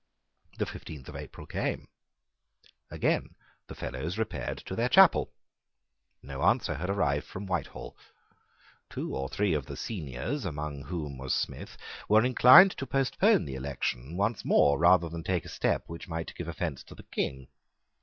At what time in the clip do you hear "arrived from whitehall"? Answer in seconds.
6.89-7.95